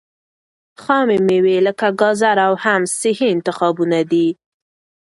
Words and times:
خامې 0.81 1.17
مېوې 1.27 1.57
لکه 1.67 1.87
ګاځره 2.01 2.43
او 2.47 2.53
حمص 2.63 2.91
صحي 3.01 3.27
انتخابونه 3.35 3.99
دي. 4.11 4.27